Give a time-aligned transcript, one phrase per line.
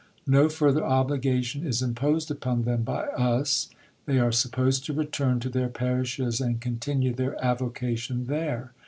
[0.25, 3.69] No further obligation is imposed upon them by us.
[4.07, 8.73] They are supposed to return to their parishes and continue their avocation there.